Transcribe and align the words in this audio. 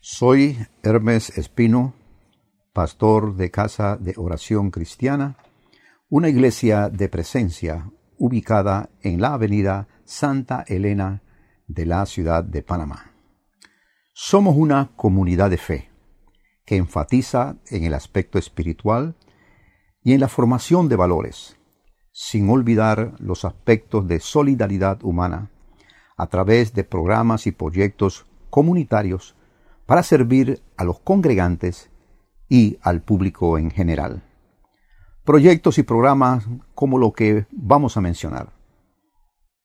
Soy 0.00 0.58
Hermes 0.82 1.36
Espino, 1.36 1.94
pastor 2.72 3.34
de 3.34 3.50
Casa 3.50 3.96
de 3.96 4.14
Oración 4.16 4.70
Cristiana, 4.70 5.36
una 6.08 6.28
iglesia 6.28 6.88
de 6.88 7.08
presencia 7.08 7.90
ubicada 8.18 8.90
en 9.02 9.20
la 9.20 9.34
avenida 9.34 9.88
Santa 10.04 10.64
Elena 10.68 11.22
de 11.66 11.86
la 11.86 12.06
ciudad 12.06 12.44
de 12.44 12.62
Panamá. 12.62 13.12
Somos 14.12 14.54
una 14.56 14.92
comunidad 14.96 15.50
de 15.50 15.58
fe 15.58 15.90
que 16.64 16.76
enfatiza 16.76 17.56
en 17.68 17.84
el 17.84 17.94
aspecto 17.94 18.38
espiritual 18.38 19.16
y 20.04 20.12
en 20.12 20.20
la 20.20 20.28
formación 20.28 20.88
de 20.88 20.96
valores, 20.96 21.56
sin 22.12 22.48
olvidar 22.48 23.14
los 23.18 23.44
aspectos 23.44 24.06
de 24.06 24.20
solidaridad 24.20 25.02
humana 25.02 25.50
a 26.16 26.28
través 26.28 26.74
de 26.74 26.84
programas 26.84 27.46
y 27.46 27.52
proyectos 27.52 28.26
comunitarios 28.50 29.34
para 29.86 30.02
servir 30.02 30.62
a 30.76 30.84
los 30.84 30.98
congregantes 31.00 31.90
y 32.48 32.78
al 32.82 33.02
público 33.02 33.56
en 33.56 33.70
general. 33.70 34.24
Proyectos 35.24 35.78
y 35.78 35.84
programas 35.84 36.46
como 36.74 36.98
lo 36.98 37.12
que 37.12 37.46
vamos 37.50 37.96
a 37.96 38.00
mencionar. 38.00 38.52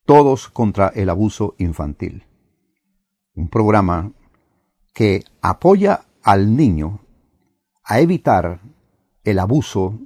Todos 0.05 0.48
contra 0.48 0.89
el 0.89 1.09
abuso 1.09 1.55
infantil. 1.57 2.26
Un 3.34 3.49
programa 3.49 4.12
que 4.93 5.23
apoya 5.41 6.05
al 6.23 6.55
niño 6.55 7.01
a 7.84 7.99
evitar 7.99 8.62
el 9.23 9.40
abuso 9.40 9.99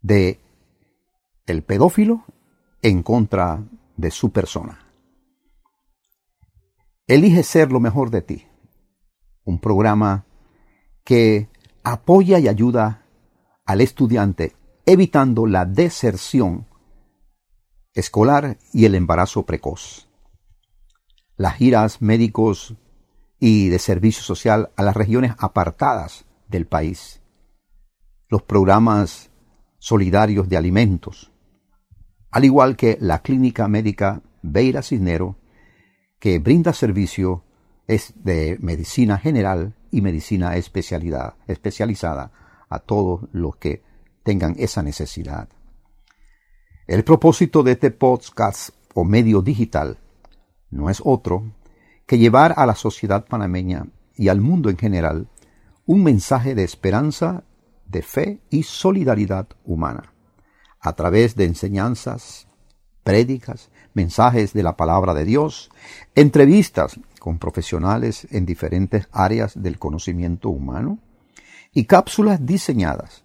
de 0.00 0.40
el 1.46 1.62
pedófilo 1.62 2.24
en 2.82 3.02
contra 3.02 3.64
de 3.96 4.10
su 4.10 4.32
persona. 4.32 4.92
Elige 7.06 7.42
ser 7.42 7.70
lo 7.70 7.80
mejor 7.80 8.10
de 8.10 8.22
ti 8.22 8.46
un 9.44 9.58
programa 9.58 10.26
que 11.04 11.48
apoya 11.82 12.38
y 12.38 12.48
ayuda 12.48 13.06
al 13.64 13.80
estudiante 13.80 14.56
evitando 14.86 15.46
la 15.46 15.64
deserción 15.64 16.66
escolar 17.94 18.58
y 18.72 18.84
el 18.84 18.94
embarazo 18.94 19.46
precoz. 19.46 20.08
Las 21.36 21.56
giras 21.56 22.02
médicos 22.02 22.74
y 23.38 23.68
de 23.68 23.78
servicio 23.78 24.22
social 24.22 24.70
a 24.76 24.82
las 24.82 24.96
regiones 24.96 25.34
apartadas 25.38 26.24
del 26.48 26.66
país. 26.66 27.22
Los 28.28 28.42
programas 28.42 29.30
solidarios 29.78 30.48
de 30.48 30.56
alimentos. 30.56 31.30
Al 32.30 32.44
igual 32.44 32.76
que 32.76 32.96
la 33.00 33.20
clínica 33.20 33.68
médica 33.68 34.22
Beira 34.42 34.82
Cisnero, 34.82 35.36
que 36.18 36.38
brinda 36.38 36.72
servicio 36.72 37.43
es 37.86 38.14
de 38.16 38.56
medicina 38.60 39.18
general 39.18 39.74
y 39.90 40.00
medicina 40.00 40.56
especialidad, 40.56 41.34
especializada 41.46 42.32
a 42.68 42.78
todos 42.78 43.28
los 43.32 43.56
que 43.56 43.82
tengan 44.22 44.54
esa 44.58 44.82
necesidad. 44.82 45.48
El 46.86 47.04
propósito 47.04 47.62
de 47.62 47.72
este 47.72 47.90
podcast 47.90 48.70
o 48.94 49.04
medio 49.04 49.42
digital 49.42 49.98
no 50.70 50.90
es 50.90 51.00
otro 51.04 51.52
que 52.06 52.18
llevar 52.18 52.54
a 52.56 52.66
la 52.66 52.74
sociedad 52.74 53.26
panameña 53.26 53.86
y 54.16 54.28
al 54.28 54.40
mundo 54.40 54.70
en 54.70 54.76
general 54.76 55.28
un 55.86 56.02
mensaje 56.02 56.54
de 56.54 56.64
esperanza, 56.64 57.44
de 57.86 58.02
fe 58.02 58.40
y 58.50 58.62
solidaridad 58.62 59.48
humana, 59.64 60.12
a 60.80 60.94
través 60.94 61.36
de 61.36 61.44
enseñanzas, 61.44 62.48
prédicas, 63.04 63.70
mensajes 63.92 64.52
de 64.52 64.64
la 64.64 64.76
palabra 64.76 65.14
de 65.14 65.24
Dios, 65.24 65.70
entrevistas 66.14 66.98
con 67.20 67.38
profesionales 67.38 68.26
en 68.30 68.44
diferentes 68.46 69.08
áreas 69.12 69.62
del 69.62 69.78
conocimiento 69.78 70.48
humano 70.48 70.98
y 71.72 71.84
cápsulas 71.84 72.44
diseñadas 72.44 73.22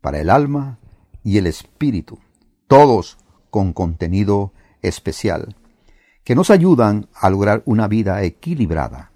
para 0.00 0.20
el 0.20 0.30
alma 0.30 0.78
y 1.24 1.38
el 1.38 1.46
espíritu, 1.46 2.20
todos 2.68 3.18
con 3.50 3.72
contenido 3.72 4.52
especial, 4.82 5.56
que 6.22 6.34
nos 6.34 6.50
ayudan 6.50 7.08
a 7.14 7.30
lograr 7.30 7.62
una 7.66 7.88
vida 7.88 8.22
equilibrada, 8.22 9.12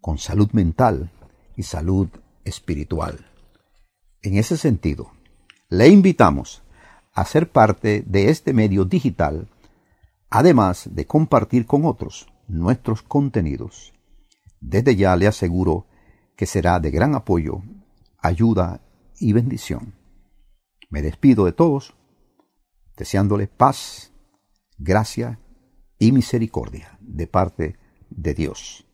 con 0.00 0.18
salud 0.18 0.50
mental 0.52 1.10
y 1.56 1.64
salud 1.64 2.08
espiritual. 2.44 3.26
En 4.22 4.36
ese 4.36 4.56
sentido, 4.56 5.10
le 5.68 5.88
invitamos 5.88 6.62
a 7.18 7.24
ser 7.24 7.50
parte 7.50 8.04
de 8.06 8.30
este 8.30 8.52
medio 8.52 8.84
digital, 8.84 9.48
además 10.30 10.88
de 10.92 11.04
compartir 11.04 11.66
con 11.66 11.84
otros 11.84 12.32
nuestros 12.46 13.02
contenidos. 13.02 13.92
Desde 14.60 14.94
ya 14.94 15.16
le 15.16 15.26
aseguro 15.26 15.86
que 16.36 16.46
será 16.46 16.78
de 16.78 16.92
gran 16.92 17.16
apoyo, 17.16 17.60
ayuda 18.18 18.82
y 19.18 19.32
bendición. 19.32 19.94
Me 20.90 21.02
despido 21.02 21.44
de 21.44 21.52
todos, 21.52 21.96
deseándole 22.96 23.48
paz, 23.48 24.12
gracia 24.78 25.40
y 25.98 26.12
misericordia 26.12 26.96
de 27.00 27.26
parte 27.26 27.78
de 28.10 28.34
Dios. 28.34 28.87